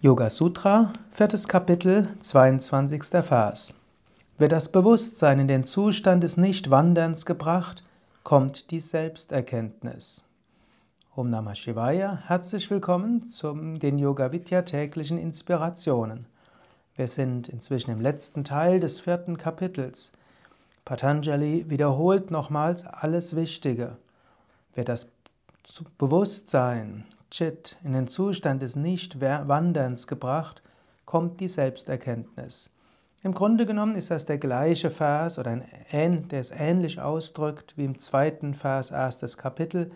Yoga 0.00 0.30
Sutra, 0.30 0.92
viertes 1.10 1.48
Kapitel, 1.48 2.06
22. 2.20 3.02
Vers. 3.20 3.74
Wird 4.38 4.52
das 4.52 4.70
Bewusstsein 4.70 5.40
in 5.40 5.48
den 5.48 5.64
Zustand 5.64 6.22
des 6.22 6.36
Nichtwanderns 6.36 7.26
gebracht, 7.26 7.82
kommt 8.22 8.70
die 8.70 8.78
Selbsterkenntnis. 8.78 10.24
Om 11.16 11.26
Namah 11.26 11.56
Shivaya, 11.56 12.22
herzlich 12.28 12.70
willkommen 12.70 13.26
zu 13.26 13.52
den 13.52 13.98
Yoga 13.98 14.30
Vidya 14.30 14.62
täglichen 14.62 15.18
Inspirationen. 15.18 16.26
Wir 16.94 17.08
sind 17.08 17.48
inzwischen 17.48 17.90
im 17.90 18.00
letzten 18.00 18.44
Teil 18.44 18.78
des 18.78 19.00
vierten 19.00 19.36
Kapitels. 19.36 20.12
Patanjali 20.84 21.68
wiederholt 21.70 22.30
nochmals 22.30 22.86
alles 22.86 23.34
Wichtige. 23.34 23.96
Wird 24.76 24.90
das 24.90 25.08
Bewusstsein 25.98 27.04
Chit 27.30 27.76
in 27.84 27.92
den 27.92 28.08
Zustand 28.08 28.62
des 28.62 28.76
Nichtwanderns 28.76 30.06
gebracht, 30.06 30.62
kommt 31.04 31.40
die 31.40 31.48
Selbsterkenntnis. 31.48 32.70
Im 33.22 33.34
Grunde 33.34 33.66
genommen 33.66 33.96
ist 33.96 34.10
das 34.10 34.26
der 34.26 34.38
gleiche 34.38 34.90
Vers 34.90 35.38
oder 35.38 35.60
ein, 35.90 36.28
der 36.28 36.40
es 36.40 36.50
ähnlich 36.50 37.00
ausdrückt 37.00 37.74
wie 37.76 37.84
im 37.84 37.98
zweiten 37.98 38.54
Vers 38.54 38.90
erstes 38.90 39.36
Kapitel. 39.36 39.90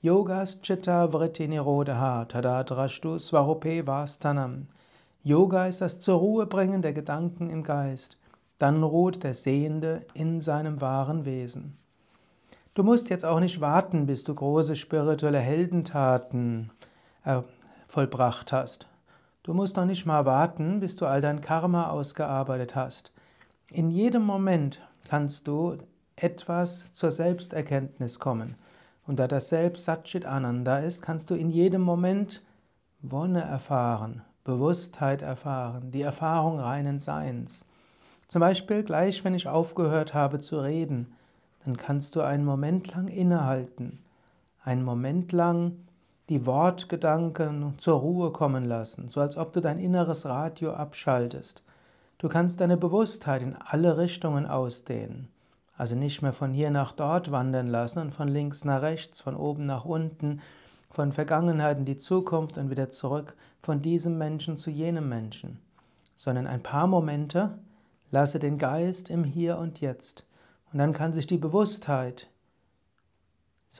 Yogas 0.00 0.62
Chitta 0.62 1.12
Vritti 1.12 1.48
Nirodha 1.48 2.24
Tadadrashtu 2.24 3.18
Svarupe 3.18 3.84
Vastanam. 3.84 4.68
Yoga 5.24 5.66
ist 5.66 5.80
das 5.80 5.98
zur 5.98 6.18
Ruhe 6.18 6.46
bringen 6.46 6.80
der 6.80 6.92
Gedanken 6.92 7.50
im 7.50 7.64
Geist. 7.64 8.16
Dann 8.58 8.84
ruht 8.84 9.24
der 9.24 9.34
Sehende 9.34 10.06
in 10.14 10.40
seinem 10.40 10.80
wahren 10.80 11.24
Wesen. 11.24 11.76
Du 12.78 12.84
musst 12.84 13.10
jetzt 13.10 13.24
auch 13.24 13.40
nicht 13.40 13.60
warten, 13.60 14.06
bis 14.06 14.22
du 14.22 14.32
große 14.32 14.76
spirituelle 14.76 15.40
Heldentaten 15.40 16.70
äh, 17.24 17.40
vollbracht 17.88 18.52
hast. 18.52 18.86
Du 19.42 19.52
musst 19.52 19.74
noch 19.74 19.84
nicht 19.84 20.06
mal 20.06 20.24
warten, 20.26 20.78
bis 20.78 20.94
du 20.94 21.04
all 21.04 21.20
dein 21.20 21.40
Karma 21.40 21.90
ausgearbeitet 21.90 22.76
hast. 22.76 23.12
In 23.72 23.90
jedem 23.90 24.22
Moment 24.22 24.80
kannst 25.08 25.48
du 25.48 25.76
etwas 26.14 26.92
zur 26.92 27.10
Selbsterkenntnis 27.10 28.20
kommen. 28.20 28.54
Und 29.08 29.18
da 29.18 29.26
das 29.26 29.48
Selbst 29.48 29.84
Satchit 29.84 30.24
Ananda 30.24 30.78
ist, 30.78 31.02
kannst 31.02 31.30
du 31.30 31.34
in 31.34 31.50
jedem 31.50 31.82
Moment 31.82 32.44
Wonne 33.02 33.40
erfahren, 33.40 34.22
Bewusstheit 34.44 35.20
erfahren, 35.20 35.90
die 35.90 36.02
Erfahrung 36.02 36.60
reinen 36.60 37.00
Seins. 37.00 37.66
Zum 38.28 38.38
Beispiel 38.38 38.84
gleich, 38.84 39.24
wenn 39.24 39.34
ich 39.34 39.48
aufgehört 39.48 40.14
habe 40.14 40.38
zu 40.38 40.60
reden, 40.60 41.12
dann 41.64 41.76
kannst 41.76 42.16
du 42.16 42.20
einen 42.20 42.44
Moment 42.44 42.94
lang 42.94 43.08
innehalten, 43.08 43.98
einen 44.62 44.84
Moment 44.84 45.32
lang 45.32 45.76
die 46.28 46.44
Wortgedanken 46.44 47.74
zur 47.78 48.00
Ruhe 48.00 48.32
kommen 48.32 48.64
lassen, 48.64 49.08
so 49.08 49.20
als 49.20 49.36
ob 49.36 49.52
du 49.52 49.60
dein 49.60 49.78
inneres 49.78 50.26
Radio 50.26 50.72
abschaltest. 50.72 51.62
Du 52.18 52.28
kannst 52.28 52.60
deine 52.60 52.76
Bewusstheit 52.76 53.42
in 53.42 53.56
alle 53.56 53.96
Richtungen 53.96 54.46
ausdehnen. 54.46 55.28
Also 55.76 55.94
nicht 55.94 56.22
mehr 56.22 56.32
von 56.32 56.52
hier 56.52 56.70
nach 56.70 56.92
dort 56.92 57.30
wandern 57.30 57.68
lassen 57.68 58.00
und 58.00 58.10
von 58.10 58.28
links 58.28 58.64
nach 58.64 58.82
rechts, 58.82 59.20
von 59.20 59.36
oben 59.36 59.64
nach 59.64 59.84
unten, 59.84 60.40
von 60.90 61.12
Vergangenheit 61.12 61.78
in 61.78 61.84
die 61.84 61.96
Zukunft 61.96 62.58
und 62.58 62.70
wieder 62.70 62.90
zurück, 62.90 63.34
von 63.62 63.80
diesem 63.80 64.18
Menschen 64.18 64.56
zu 64.56 64.70
jenem 64.70 65.08
Menschen, 65.08 65.60
sondern 66.16 66.46
ein 66.46 66.62
paar 66.62 66.88
Momente 66.88 67.58
lasse 68.10 68.38
den 68.38 68.58
Geist 68.58 69.10
im 69.10 69.22
Hier 69.22 69.58
und 69.58 69.80
Jetzt 69.80 70.24
und 70.72 70.78
dann 70.78 70.92
kann 70.92 71.12
sich 71.12 71.26
die 71.26 71.38
Bewusstheit 71.38 72.30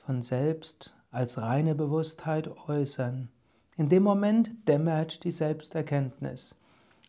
von 0.05 0.21
selbst 0.21 0.95
als 1.11 1.41
reine 1.41 1.75
Bewusstheit 1.75 2.49
äußern. 2.67 3.29
In 3.77 3.89
dem 3.89 4.03
Moment 4.03 4.67
dämmert 4.67 5.23
die 5.23 5.31
Selbsterkenntnis. 5.31 6.55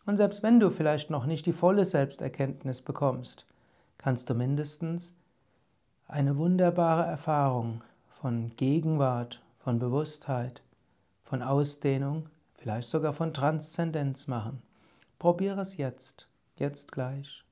Und 0.05 0.17
selbst 0.17 0.41
wenn 0.43 0.59
du 0.59 0.71
vielleicht 0.71 1.09
noch 1.09 1.25
nicht 1.25 1.45
die 1.45 1.53
volle 1.53 1.85
Selbsterkenntnis 1.85 2.81
bekommst, 2.81 3.45
kannst 3.97 4.29
du 4.29 4.33
mindestens 4.33 5.15
eine 6.07 6.37
wunderbare 6.37 7.05
Erfahrung 7.05 7.83
von 8.21 8.51
Gegenwart, 8.55 9.41
von 9.59 9.79
Bewusstheit, 9.79 10.63
von 11.23 11.41
Ausdehnung, 11.41 12.29
vielleicht 12.55 12.89
sogar 12.89 13.13
von 13.13 13.33
Transzendenz 13.33 14.27
machen. 14.27 14.61
Probiere 15.19 15.61
es 15.61 15.77
jetzt, 15.77 16.27
jetzt 16.55 16.91
gleich. 16.91 17.45